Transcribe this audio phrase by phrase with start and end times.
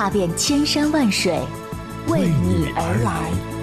[0.00, 1.38] 踏遍千山万水，
[2.08, 3.59] 为你而来。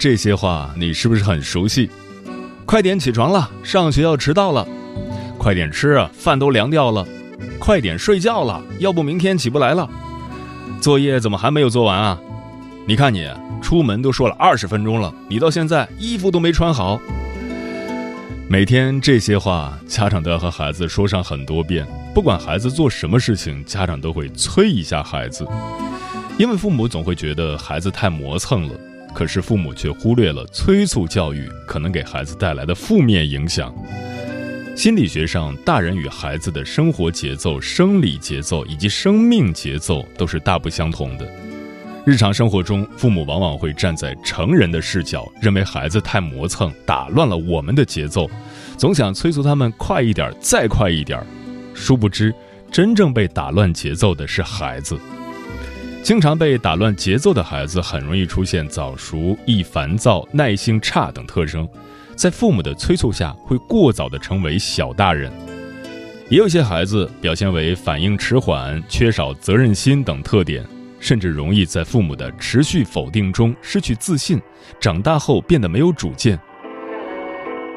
[0.00, 1.90] 这些话你是不是很熟悉？
[2.64, 4.66] 快点起床了，上学要迟到了；
[5.36, 7.04] 快点吃啊，饭都凉掉了；
[7.58, 9.86] 快点睡觉了，要不明天起不来了。
[10.80, 12.18] 作业怎么还没有做完啊？
[12.86, 13.28] 你看你
[13.60, 16.98] 出门都说了二十分钟了，你到现在衣服都没穿好。
[18.48, 21.86] 每天这些话，家长都要和孩子说上很多遍。
[22.14, 25.46] 不管孩子做什么事情，家长都会催一下孩子，
[26.38, 28.74] 因为父母总会觉得孩子太磨蹭了。
[29.14, 33.74] 可是父母却忽略了催促教育可能给孩子带来的负面影响。
[34.76, 41.28] 心理学上，大人与孩子的生活节奏、生理节奏以及生命节奏都是大不相同的。
[42.06, 48.30] 日常生活中，父母往往会站在成人的视角，认为孩子太磨蹭，打乱了我们的节奏，
[48.78, 51.22] 总想催促他们快一点，再快一点。
[51.74, 52.34] 殊不知，
[52.72, 54.98] 真正被打乱节奏的是孩子。
[56.02, 61.68] 经常被打乱节奏的孩子，很容易出现早熟、易烦躁、耐性差等特征，
[62.16, 65.30] 在父母的催促下，会过早的成为小大人。
[66.28, 70.64] 也有些孩子表现为反应迟缓、缺少责任心等特点，
[70.98, 74.40] 甚至容易在父母的持续否定中失去自信，
[74.80, 76.38] 长大后变得没有主见。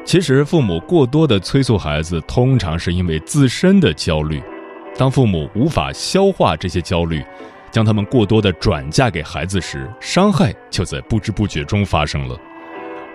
[0.04, 4.42] 其实，父母过多的催促孩子，通常是因为自身的焦虑。
[4.96, 7.24] 当父母无法消化这些焦虑，
[7.74, 12.38] 将他们过多的转嫁给孩子时，伤害就在不知不觉中发生了。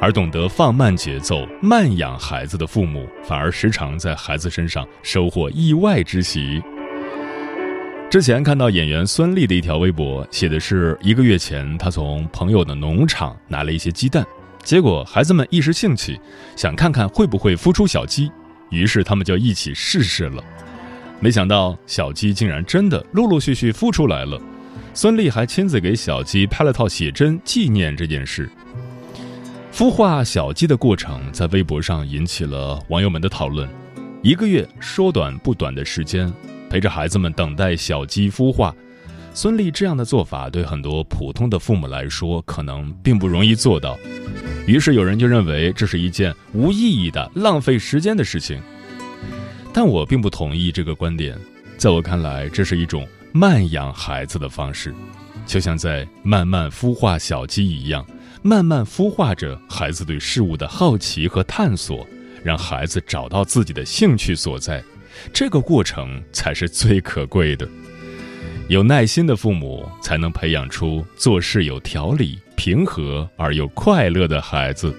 [0.02, 6.62] 而懂得放慢节奏、慢养孩子的父母，反而时常在孩子身上收获意外之喜。
[8.10, 14.26] 之前看到演员孙俪的一条微博，写的是一个月前，她从朋友的农场拿了一些鸡蛋，
[14.62, 16.20] 结果孩子们一时兴起，
[16.58, 18.30] 想看看会不会孵出小鸡，
[18.72, 20.44] 于是他们就一起试试了。
[21.20, 24.40] 没想到小鸡竟然真的陆陆续续孵出来了，
[24.94, 28.50] 孙俪还亲自给小鸡拍了套写真纪念这件事。
[29.74, 33.68] 孵化小鸡的过程在微博上引起了网友们的讨论。
[34.22, 36.32] 一个月说短不短的时间，
[36.70, 38.74] 陪着孩子们等待小鸡孵化，
[39.34, 43.98] 孙俪这样的做法对很多普通的父母来说可能并不容易做到。
[44.66, 48.62] 于是有人就认为这是一件无意义的、浪费时间的事情。
[49.82, 51.40] 但我并不同意这个观点，
[51.78, 54.94] 在我看来，这是一种慢养孩子的方式，
[55.46, 58.06] 就像在慢慢孵化小鸡一样，
[58.42, 62.06] 慢慢孵化着孩子对事物的好奇和探索，
[62.44, 64.84] 让孩子找到自己的兴趣所在，
[65.32, 67.66] 这个过程才是最可贵的。
[68.68, 74.94] 有耐心的父母，才能培养出做事有条理、平和而又快乐的孩子。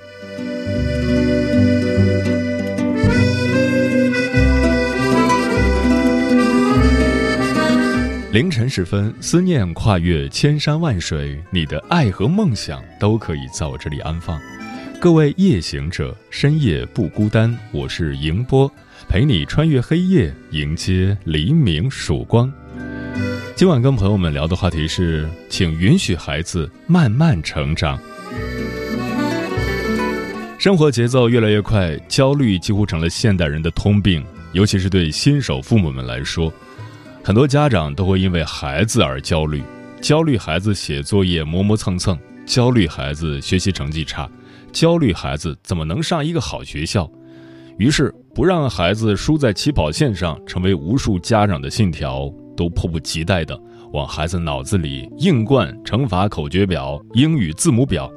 [8.33, 14.41] 凌晨时分，思念跨越千山万水，你的爱和梦想都可以在我这里安放。
[15.01, 18.73] 各位夜行者，深夜不孤单，我是迎波，
[19.09, 22.49] 陪你穿越黑夜，迎接黎明曙光。
[23.57, 27.99] 今晚跟朋友们聊的话题是，请允许孩子慢慢成长。
[30.57, 36.53] 生活节奏越来越快，焦虑几乎成了现代人的通病，尤其是对新手父母们来说。
[37.31, 39.63] 很多家长都会因为孩子而焦虑，
[40.03, 44.29] 焦虑孩子写作业磨磨蹭蹭，焦虑孩子学习成绩差，
[44.73, 47.09] 焦虑孩子怎么能上一个好学校。
[47.79, 53.57] 于是，不让孩子输在起跑线上，成为无数家长的信条，都迫不及待地
[53.93, 58.11] 往孩子脑子里硬灌乘法口诀表、英语字母表，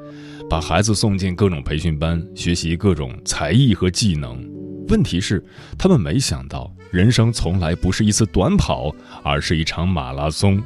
[0.49, 4.43] 把孩子送进各种培训班，学习各种才艺和技能。
[4.89, 5.43] 问题是，
[5.77, 6.71] 他们没想到。
[6.91, 8.93] 人生从来不是一次短跑，
[9.23, 10.61] 而是一场马拉松。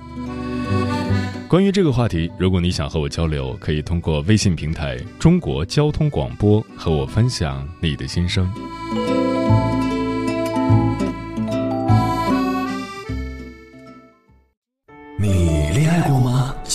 [1.48, 8.52] 关于这个话题，如果你想和我交流，可以通过微信平台“中国交通广播”和我分享你的心声。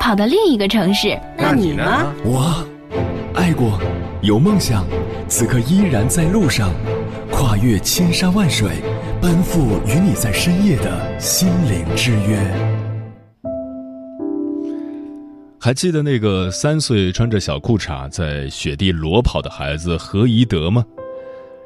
[0.00, 1.18] 跑到另一个城市。
[1.36, 2.12] 那你呢？
[2.24, 2.66] 我。
[3.34, 3.78] 爱过，
[4.20, 4.84] 有梦想，
[5.28, 6.72] 此刻依然在路上，
[7.30, 8.68] 跨越千山万水，
[9.20, 12.38] 奔赴与你在深夜的心灵之约。
[15.60, 20.84] 还记得那个三岁穿着小裤衩在雪地裸跑的孩子何宜德吗？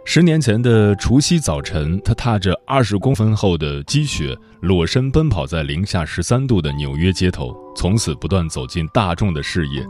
[0.05, 9.87] 十年前的除夕早晨，他踏着二十公分厚的积雪，裸身奔跑在零下十三度的纽约街头，从此不断走进大众的视野。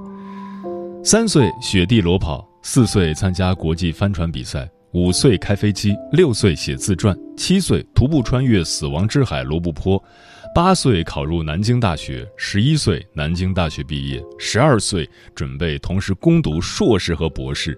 [1.02, 10.00] 三岁雪地裸跑，四岁参加国际帆船比赛，五岁开飞机，六岁写自传，七岁徒步穿越死亡之海罗布泊，
[10.54, 17.76] 八岁考入南京大学，十一岁南京大学毕业，十二岁准备同时攻读硕士和博士。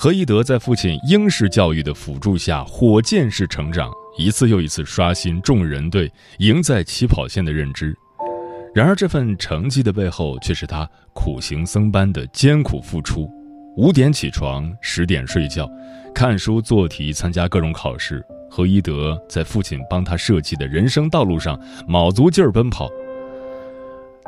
[0.00, 6.08] 何一德在父亲英式教育的辅助下，火箭式成长，一次又一次刷新众人对
[6.38, 7.92] 赢在起跑线的认知。
[8.72, 13.28] 然而，这份成绩的背后，却是他苦行僧般的艰苦付出。
[13.76, 15.68] 五点起床，十点睡觉，
[16.14, 18.24] 看书做题，参加各种考试。
[18.48, 22.88] 何一德在父亲帮他设计的人生道路上卯足劲儿奔跑。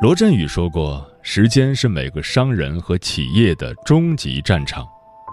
[0.02, 4.84] 罗振宇说过：“时间是每个商人和企业的终极战场。”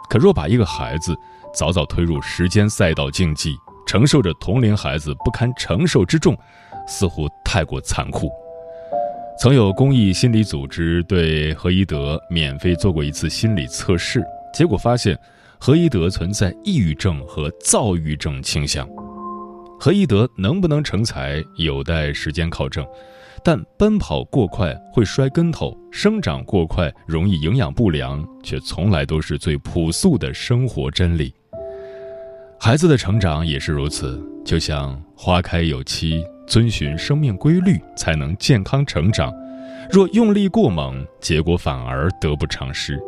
[0.09, 1.15] 可若把一个孩子
[1.53, 3.55] 早早推入时间赛道竞技，
[3.85, 6.37] 承受着同龄孩子不堪承受之重，
[6.87, 8.31] 似乎太过残酷。
[9.39, 14.23] 曾有公益心理组织对何一德免费做过一次心理测试，
[14.53, 15.17] 结果发现
[15.59, 18.87] 何一德存在抑郁症和躁郁症倾向。
[19.79, 22.83] 何一德能不能成才有待时间考证，
[23.47, 31.33] 但奔跑过快会摔跟头，生长过快容易营养不良，却从来都是最朴素的生活真理。
[32.59, 36.21] 孩子的成长也是如此，就像花开有期。
[36.45, 39.33] 遵循生命规律，才能健康成长。
[39.89, 42.99] 若用力过猛，结果反而得不偿失。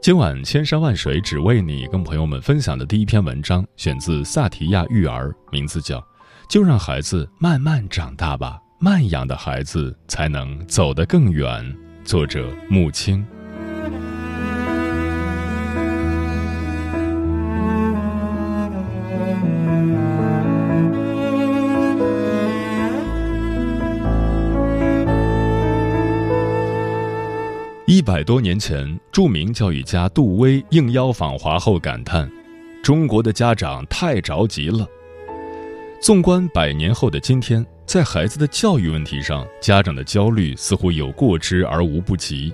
[0.00, 5.98] 今晚千山万水只为你，跟朋友们分享的第一篇文章，选自萨提亚育儿，名字叫
[6.48, 11.76] 《就让孩子慢慢长大吧》，慢养的孩子才能走得更远。
[12.04, 13.26] 作者木青。
[27.84, 32.30] 一百多年前，著名教育家杜威应邀访华后感叹
[32.80, 34.86] ：“中国的家长太着急了。”
[36.00, 42.52] 纵观百年后的今天，在孩子的教育问题上，家长的焦虑似乎有过之而无不及。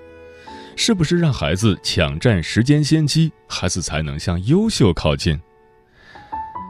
[0.76, 5.36] 是不是让孩子抢占时间先机，孩子才能向优秀靠近？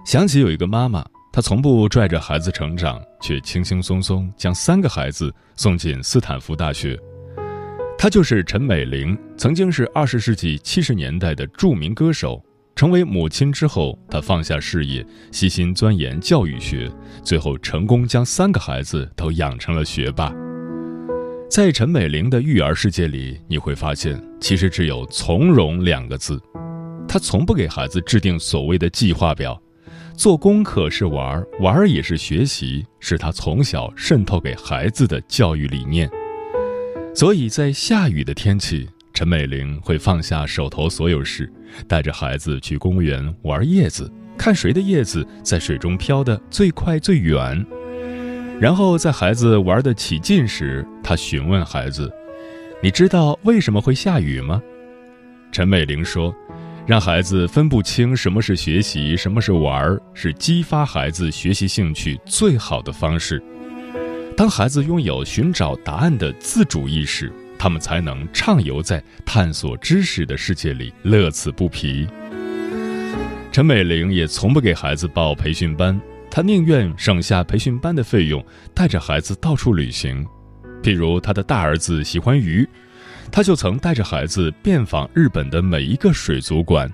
[0.07, 6.99] 想起有一个妈妈，她从不拽着孩子成长，却轻轻松松将三个孩子送进斯坦福大学。
[7.99, 12.43] 她就是陈美玲，曾经是二十世纪七十年代的著名歌手。
[12.75, 16.91] 成为母亲之后，她放下事业，悉心钻研教育学，
[17.23, 20.33] 最后成功将三个孩子都养成了学霸。
[21.49, 26.41] 在陈美玲的育儿世界里，你会发现，其实只有从容两个字。
[27.07, 29.61] 她从不给孩子制定所谓的计划表，
[30.17, 36.11] 做功课是玩，玩也是学习，是她从小渗透给孩子的教育理念。
[37.15, 41.51] 所以在下雨的天气，陈美玲会放下手头所有事，
[41.87, 47.65] 带着孩子去公园玩叶子，看谁的叶子在水中飘得最快最远。
[48.61, 52.13] 然后在孩子玩得起劲时，她询问孩子
[52.83, 54.61] ：“你知道为什么会下雨吗？”
[55.53, 56.35] 陈美玲说
[56.85, 63.41] ：“让孩子分不清什么是学习，什么是玩，是激发孩子学习兴趣最好的方式。”
[64.37, 67.33] 当孩子拥有寻找答案的自主意识，
[67.65, 72.07] 他们才能畅游在探索知识的世界里，乐此不疲。
[73.51, 75.99] 陈美玲也从不给孩子报培训班，
[76.31, 78.45] 她宁愿省下培训班的费用，
[78.75, 80.27] 带着孩子到处旅行。
[80.83, 82.69] 譬如，她的大儿子喜欢鱼，
[83.33, 86.93] 她就曾带着孩子遍访日本的每一个水族馆。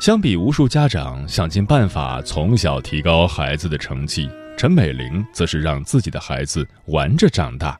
[0.00, 7.78] 相比无数家长想尽办法从小提高孩子的成绩，陈美玲则是让自己的孩子玩着长大。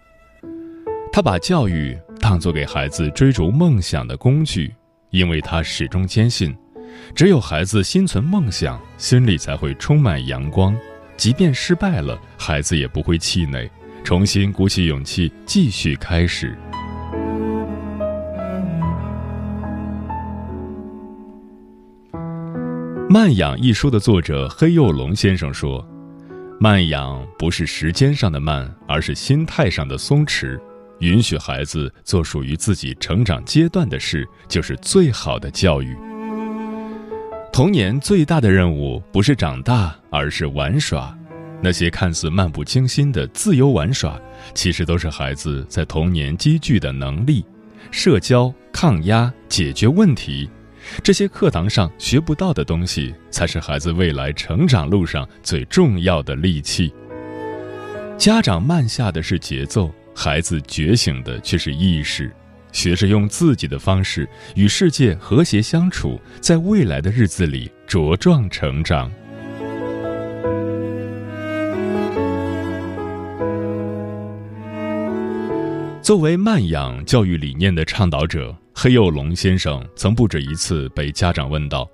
[1.15, 4.75] 他把教育当作给孩子追逐梦想的工具，
[5.11, 6.53] 因为他始终坚信，
[7.15, 10.77] 只有孩子心存梦想，心里才会充满阳光。
[11.17, 13.71] 即便失败了，孩子也不会气馁，
[14.03, 16.59] 重新鼓起勇气继续开始。
[23.09, 25.87] 《慢养》一书的作者黑幼龙先生说
[26.59, 30.59] ：“慢养不是时间上的慢，而是心态上的松弛。
[31.01, 35.97] 允许孩子做属于自己成长阶段的事，就是最好的教育。
[37.53, 41.17] 童年最大的任务不是长大，而是玩耍。
[41.61, 44.21] 那些看似漫不经心的自由玩耍，
[44.55, 47.45] 其实都是孩子在童年积聚的能力：
[47.91, 50.51] 社交、抗压、解决问题。”
[51.03, 56.93] 这些课堂上学不到的东西，才是孩子未来成长路上最重要的利器。
[58.19, 62.35] 家长慢下的是节奏，孩子觉醒的却是意识。
[62.73, 69.11] 学着用自己的方式与世界和谐相处，在未来的日子里茁壮成长。
[76.03, 78.55] 作为慢养教育理念的倡导者。
[78.77, 81.89] 黑幼龙先生曾不止一次被家长问到：“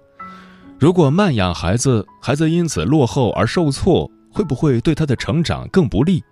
[0.81, 6.25] 如果慢养孩子，孩子因此落后而受挫，会不会对他的成长更不利？”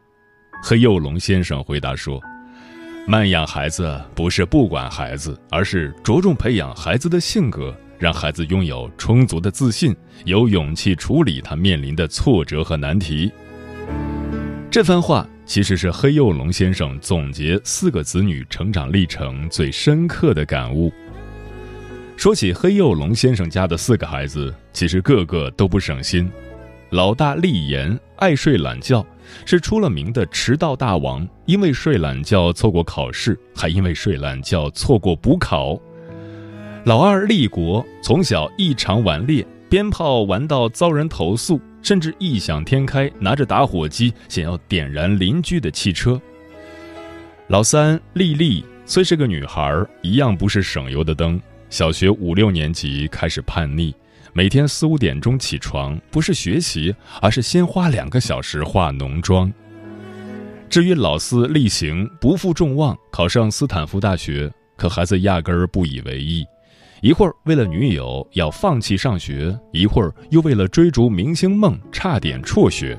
[0.63, 2.21] 黑幼龙先生回答说
[3.07, 13.31] ：“慢养孩子不是不管孩子，而是着重培养孩子的性格，让孩子拥有充足的自信，有勇气处理他面临的挫折和难题。”
[14.71, 15.27] 这番话。
[15.49, 20.93] 其实是黑幼龙先生总结四个子女成长历程最深刻的感悟。
[22.19, 26.31] 说起黑幼龙先生家的四个孩子，其实个个都不省心。
[26.91, 29.05] 老大立言爱睡懒觉，
[29.45, 35.79] 是出了名的迟到大王，因为睡懒觉错过考试，还因为睡懒觉错过补考。
[36.85, 41.61] 老二立国从小异常顽劣，鞭炮玩到遭人投诉。
[41.81, 46.21] 甚至异想天开，拿着打火机想要点燃邻居的汽车。
[47.47, 51.41] 老三丽丽虽是个女孩，一样不是省油的灯。
[51.71, 53.95] 小学五六年级开始叛逆，
[54.33, 59.53] 每天四五点钟起床，不是学习，而是先花两个小时化浓妆。
[60.69, 66.45] 至于老四例行不负众望，考上斯坦福大学，可孩子压根儿不以为意。
[67.01, 72.99] 一会儿为了女友要放弃上学，一会儿又为了追逐明星梦差点辍学。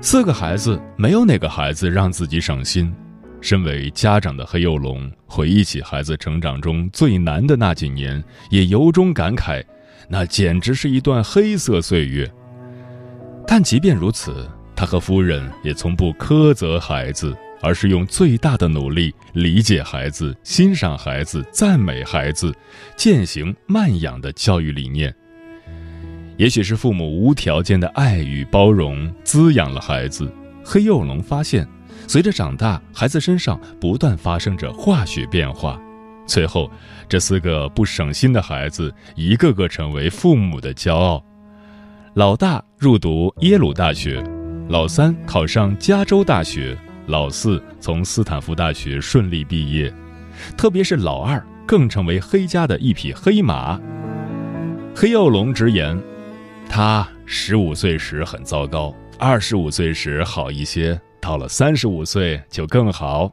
[0.00, 2.94] 四个孩子没有哪个孩子让自己省心。
[3.42, 9.64] 身为家长的黑幼龙回忆起孩子成长中最难的那几年，也由衷感慨，
[10.10, 12.30] 那简直是一段黑色岁月。
[13.46, 17.34] 但即便如此，他和夫人也从不苛责孩子。
[17.62, 22.54] 而是用最大的努力理解孩子、欣赏孩子、赞美孩子，
[22.96, 25.14] 践行慢养的教育理念。
[26.38, 30.32] 也许是父母无条件的爱与包容滋养了孩子。
[30.64, 31.68] 黑幼龙发现，
[32.06, 35.78] 随着长大，孩子身上不断发生着化学变化。
[36.30, 36.70] 最后，
[37.08, 41.20] 这四个不省心的孩子一个个成为父母的骄傲。
[42.14, 44.22] 老大入读耶鲁大学，
[44.68, 46.78] 老三考上加州大学。
[47.06, 49.92] 老四从斯坦福大学顺利毕业，
[50.56, 53.80] 特别是老二更成为黑家的一匹黑马。
[54.94, 56.00] 黑幼龙直言，
[56.68, 63.32] 他十五岁时很糟糕，二十五岁时好一些，到了三十五岁就更好。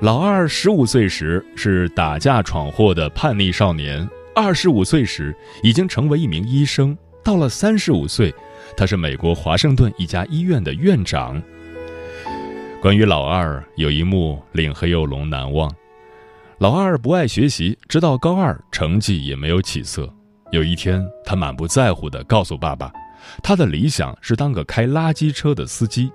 [0.00, 8.34] 老二十五岁时是打架闯祸的叛逆少年，二十五岁时已经成为一名医生，到了三十五岁，
[8.74, 11.40] 他是美国华盛顿一家医院的院长。
[12.80, 15.70] 关于老二，有一幕令黑幼龙难忘。
[16.60, 20.10] 老二不爱学习，直到高二成绩也没有起色。
[20.50, 22.90] 有一天，他满不在乎地告诉爸爸，
[23.42, 26.10] 他的理想是当个开垃圾车的司机。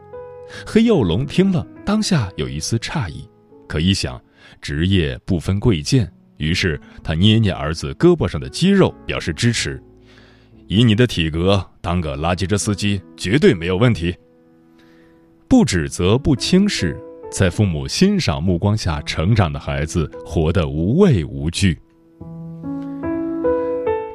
[0.66, 3.30] 黑幼龙听了，当下有一丝诧异，
[3.68, 4.22] 可一想，
[4.62, 9.82] 职业不分贵贱，于是他捏捏儿子胳膊上的肌肉，表示支持。
[10.68, 14.16] 以你的体格，当个垃圾车司机绝对没有问题。
[15.48, 17.00] 不指责，不轻视，
[17.32, 21.78] 在父母欣赏目光下成长的孩子，活得无畏无惧。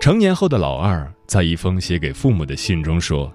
[0.00, 3.32] 成年后的老二，在一封写给父母的信中说：“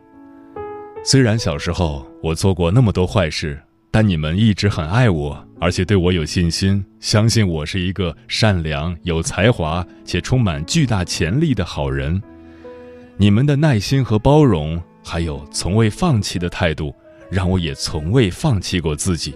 [1.05, 3.62] 虽然小时候我做过那么多坏事，
[3.96, 12.22] 但你们一直很爱我，而且对我有信心，相信我是一个善良、有才华且充满巨大潜力的好人。
[13.16, 16.94] 你们的耐心和包容，还有从未放弃的态度，
[17.32, 19.34] 让我也从未放弃过自己。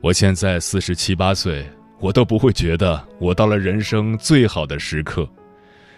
[0.00, 1.66] 我现在四十七八岁，
[1.98, 5.28] 我都不会觉得我到了人生最好的时刻。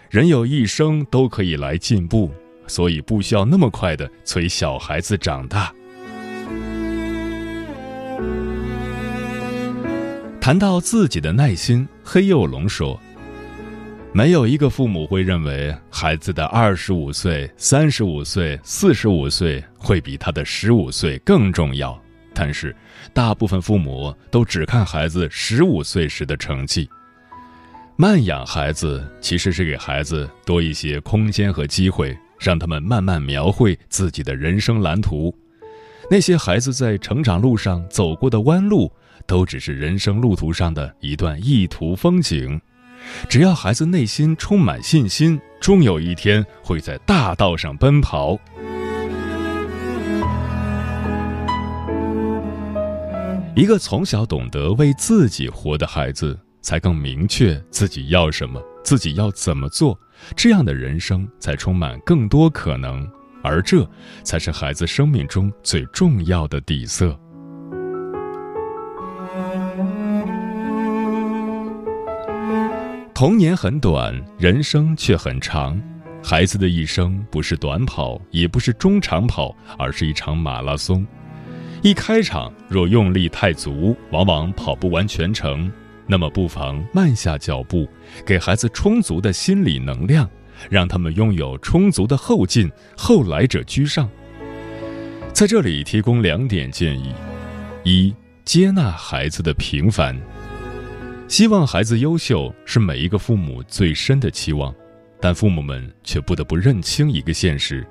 [0.09, 2.31] 人有一生都可以来进步，
[2.65, 5.71] 所以不需要那么快的催小孩子长大。
[10.39, 12.97] 谈到自己的耐心，黑幼龙说
[14.13, 22.01] ：“没有一个父母会认为孩子的二十五岁、三十五岁、四十五岁会比他的十五岁更重要。
[22.33, 22.73] 但是，
[23.13, 26.87] 大部分父母都只看孩子十五岁时的成绩。
[27.97, 35.35] 慢养孩子其实是给孩子多一些空间和机会，让他们慢慢描绘自己的人生蓝图。
[36.09, 38.91] 那些孩子在成长路上走过的弯路。”
[39.25, 42.61] 都只是人生路途上的一段意图风景，
[43.27, 48.39] 只要孩子内心充满信心，终有一天会在大道上奔跑。
[53.53, 59.99] 一个从小懂得为自己活的孩子，才更明确自己要什么，自己要怎么做，
[60.37, 63.05] 这样的人生才充满更多可能，
[63.43, 63.87] 而这
[64.23, 67.17] 才是孩子生命中最重要的底色。
[73.13, 75.81] 童年很短，人生却很长。
[76.23, 81.05] 孩子的一生不是短跑，也不是中长跑，而是一场马拉松。
[81.81, 85.71] 一开场若用力太足，往往跑不完全程。
[86.05, 87.87] 那么不妨慢下脚步，
[88.25, 90.29] 给孩子充足的心理能量，
[90.69, 94.09] 让他们拥有充足的后劲，后来者居上。
[95.33, 97.13] 在这里提供两点建议：
[97.83, 100.19] 一、接纳孩子的平凡。
[101.27, 104.73] 希望孩子优秀是每一个父母最深的期望，
[105.21, 107.85] 但父母们却不得不认清一个现实：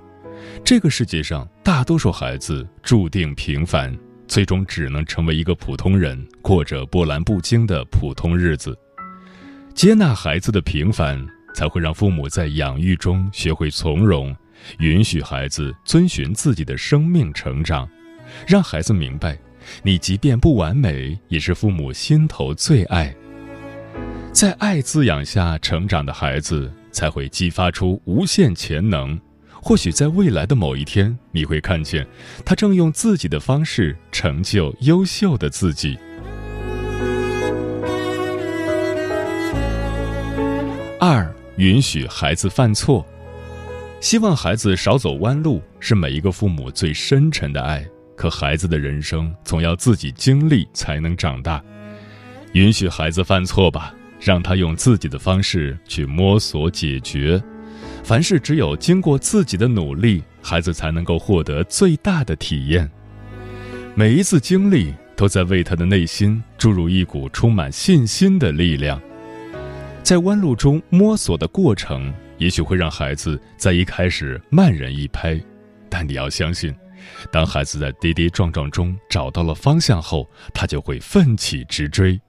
[0.65, 3.95] 这个世界上大多数孩子注定平凡，
[4.27, 8.77] 最终只能成为一个普通人，过着波澜不惊的普通日子。
[9.75, 11.23] 接纳孩子的平凡，
[11.57, 14.37] 才会让父母在养育中学会从容，
[14.79, 17.89] 允许孩子遵循自己的生命成长，
[18.47, 19.39] 让孩子明白，
[19.83, 23.17] 你即便不完美，也是父母心头最爱。
[24.33, 29.19] 在爱滋养下成长的孩子，才会激发出无限潜能。
[29.51, 32.07] 或许在未来的某一天，你会看见，
[32.45, 35.99] 他正用自己的方式成就优秀的自己。
[41.57, 43.05] 允许孩子犯错，
[44.01, 47.87] 希望孩子少走弯路，是每一个父母最深沉的爱。
[48.15, 51.63] 可孩子的人生总要自己经历才能长大，
[52.53, 53.95] 允许孩子犯错吧。
[54.19, 57.41] 让他用自己的方式去摸索解决，
[58.03, 62.91] 凡事只有经过自己的努力，孩子才能够获得最大的体验。
[63.95, 68.99] 每一次经历都在为他的内心注入一股充满信心的力量。
[70.07, 75.37] 在弯路中摸索的过程，也许会让孩子在一开始慢人一拍，
[75.89, 76.73] 但你要相信，
[77.33, 82.21] 当孩子在跌跌撞撞中找到了方向后，他就会奋起直追。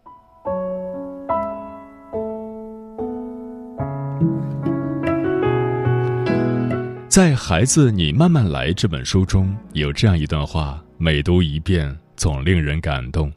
[7.07, 13.31] 在《孩子，你慢慢来》这本书中有这样一段话，每读一遍总令人感动。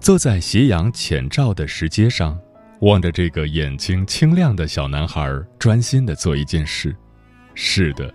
[0.00, 2.38] 坐在斜阳浅照的石阶上，
[2.80, 6.94] 望着这个眼睛清亮的小男孩，专心的做一件事。
[7.54, 8.12] 是的，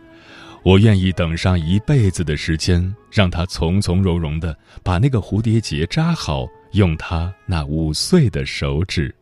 [0.63, 9.13] 我愿意等上一辈子的时间，让他从从容容的把那个蝴蝶结扎好，用他那五岁的手指。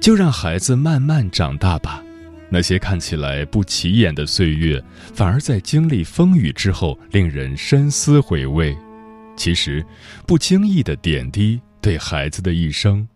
[0.00, 2.02] 就让孩子慢慢长大吧。
[2.48, 4.80] 那些看起来不起眼的岁月，
[5.14, 8.76] 反而在经历风雨之后，令人深思回味。
[9.36, 9.84] 其实，
[10.26, 13.06] 不经意的点滴，对孩子的一生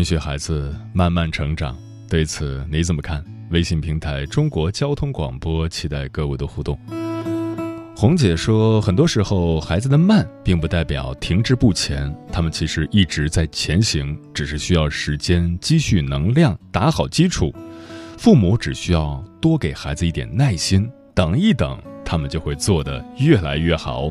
[0.00, 1.76] 允许孩子慢慢成长，
[2.08, 3.22] 对此你怎么看？
[3.50, 6.78] 微信平台中国交通广播，期待各位的互动。
[7.94, 17.54] 红姐说，很多时候孩子的慢并不代表停滞不前，他们其实一直在前行，只是需要时间积蓄能量，打好基础。
[18.16, 24.10] 父母只需要多给孩子一点耐心，等一等，他们就会做得越来越好。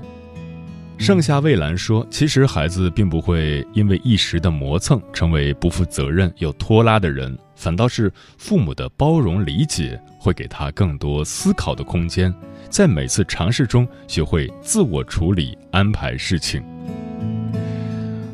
[1.00, 12.32] 盛夏蔚蓝说：“其实孩子并不会因为一时的磨蹭成为不负责任又拖拉的人，反倒是父母的包容理解会给他更多思考的空间，
[12.70, 16.62] 在每次尝试中学会自我处理、安排事情。”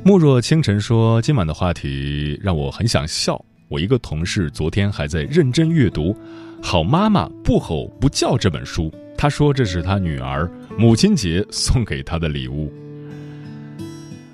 [0.03, 3.39] 慕若清晨说：“今晚的话题让我很想笑。
[3.67, 6.11] 我一个同事昨天还在认真阅读
[6.63, 12.71] 《好妈妈不吼不叫》这本书。”他说：“这是他女儿母亲节送给他的礼物。”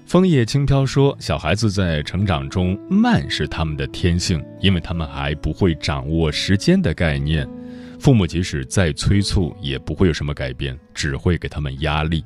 [0.06, 7.48] 枫叶轻飘说：“小孩子在成长中慢是他们的天性，因为他们还不会掌握时间的概念。
[7.98, 12.26] 父母即使再催促，也不会有什么改变，只会给他们压力。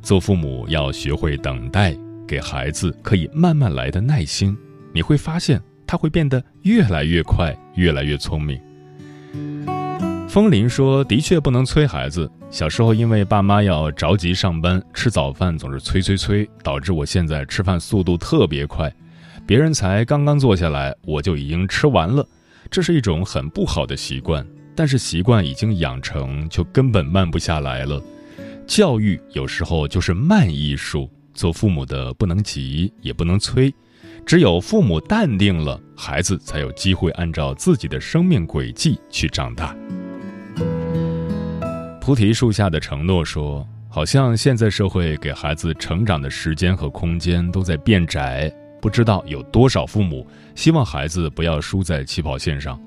[0.00, 1.94] 做父母要学会等待，
[2.26, 4.56] 给孩子可以慢慢来的耐心。
[4.94, 8.58] 你会发现，他会变得越来越快，越来越聪明。”
[10.36, 12.30] 风铃说：“的确不能催孩子。
[12.50, 18.94] 小时候因为爸妈要着急上班，吃早饭总是催催催，导致我现在吃饭速度特别快，
[19.46, 22.22] 别人才刚刚坐下来，我就已经吃完了。
[22.70, 27.98] 这是一种很不好的习惯，但是习惯已经养成，就根本慢不下来了。
[28.66, 33.74] 教育有时候就是慢艺术，做父母的不能急，也不能催，
[34.26, 39.74] 只有父母淡定了，孩子才有机会按照自己的生命轨迹去长大。”
[42.06, 48.48] 菩提树下的承诺说：“好像现在社会给孩子成长的时间和空间都在变窄，
[48.80, 52.80] 不知道有多少父母希望孩子不要输在起跑线上。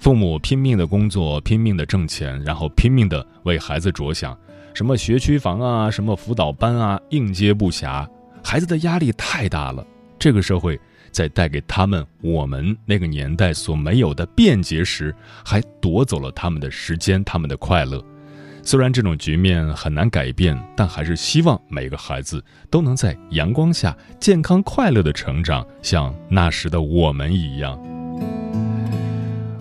[0.00, 4.34] 父母拼命的工作，拼命的挣钱，然后拼命的为孩子着想，
[4.72, 8.08] 什么学区房啊，什么辅导班啊，应接不暇，
[8.42, 9.86] 孩子的压力太大了。
[10.18, 10.80] 这个社会
[11.10, 18.02] 在带给他们我们那个年代所没有的便捷时，还夺走了他们的时间，他们的快乐。”
[18.64, 27.78] 虽然这种局面很难改变，但还是希望每个孩子都能在阳光下健康快乐的成长，像那时的我们一样。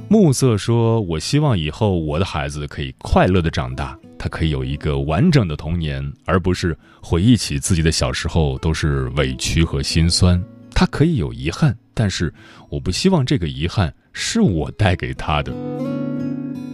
[0.08, 10.42] 暮色说：“我希望以后我的孩子可以快乐的长大，他可以有一个完整的童年，而不是回忆起自己的小时候都是委屈和心酸。
[10.76, 12.34] 他可以有遗憾，但是
[12.70, 15.54] 我不希望这个遗憾是我带给他的。”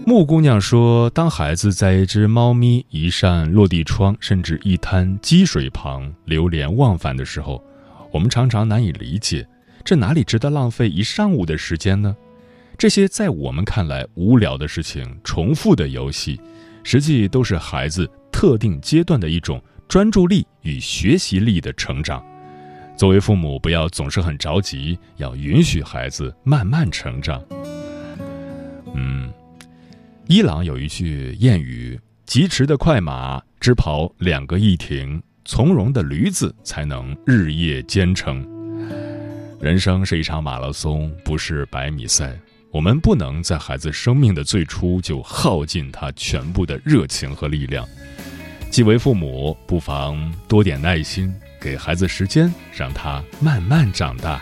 [0.08, 7.62] 木姑娘说：“当孩子在一只猫咪、一扇落地窗，甚至一滩积水旁流连忘返的时候，
[8.10, 9.46] 我们常常难以理解，
[9.84, 12.16] 这哪里值得浪费一上午的时间呢？
[12.78, 16.40] 这些在我们看来无聊的事情、重复的游戏，
[16.86, 22.26] 实际都是孩子特定阶段的一种专注力与学习力的成长。
[22.96, 27.44] 作为父母，不要总是很着急，要允许孩子慢慢成长。”
[28.96, 29.30] 嗯。
[30.30, 38.46] 伊朗有一句谚语：“疾驰的快马，只跑两个一停；从容的驴子，才能日夜兼程。”
[39.62, 42.38] 人生是一场马拉松，不是百米赛。
[42.72, 47.88] 我们不能在孩子生命的最初就耗尽他全部的热情和力量。
[48.70, 54.42] 既为父母，不妨多点耐心，给孩子时间，让他慢慢长大。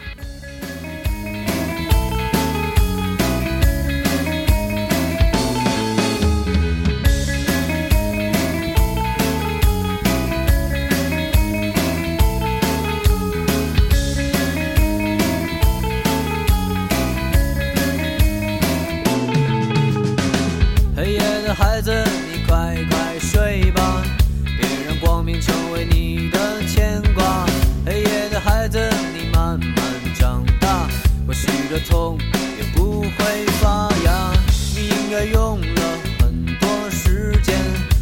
[32.75, 34.31] 不会发芽
[34.75, 35.81] 你应该用了
[36.19, 37.57] 很多时间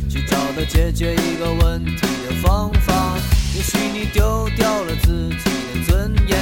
[0.09, 3.15] 去找到解决一个问题的方法。
[3.55, 6.37] 也许你丢掉了自己的尊严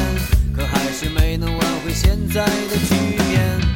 [0.55, 2.95] 可还是没能挽回现在的局
[3.29, 3.70] 面。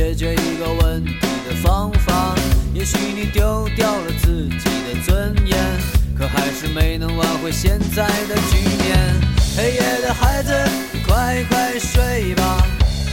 [0.00, 1.12] 解决一个问题
[1.46, 2.34] 的方法。
[2.72, 5.58] 也许你丢掉了自己的尊严，
[6.16, 8.96] 可还是没能挽回现在的局面。
[9.54, 10.54] 黑夜的孩子。
[10.94, 12.64] 你快快睡吧，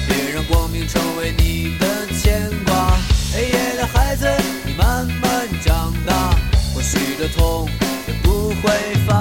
[0.08, 2.98] 别让光明成为你的牵挂。
[3.34, 4.26] 黑夜的孩子，
[4.66, 6.34] 你慢慢长大，
[6.74, 7.68] 或许的痛
[8.08, 8.72] 也不会
[9.06, 9.17] 发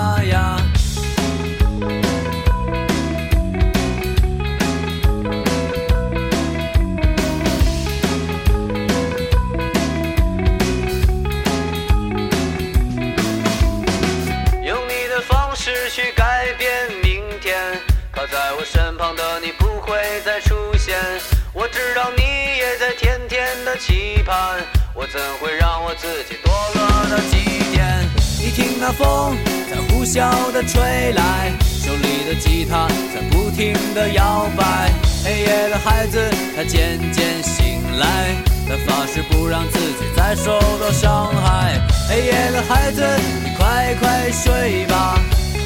[25.12, 28.08] 怎会让我自己堕落到极点？
[28.40, 29.36] 你听那风
[29.70, 34.90] 在呼啸的吹来，手里的吉他在不停的摇摆。
[35.24, 36.18] 黑夜的孩子，
[36.56, 38.34] 他渐渐醒来，
[38.68, 41.80] 他发誓不让自己再受到伤害。
[42.08, 43.02] 黑夜的孩子，
[43.44, 45.18] 你快快睡吧，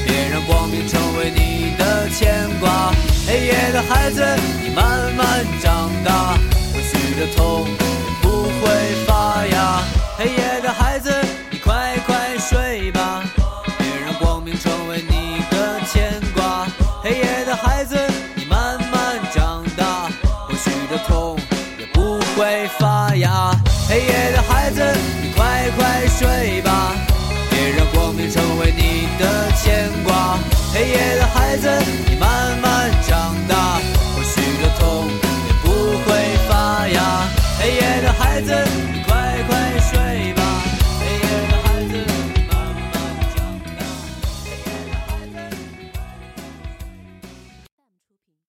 [0.06, 2.92] 别让光明成为你的牵挂。
[3.26, 4.24] 黑夜的孩子，
[4.62, 6.38] 你慢慢长大，
[6.72, 7.66] 或许的痛
[31.62, 32.09] 夜